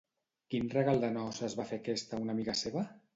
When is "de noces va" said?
1.03-1.65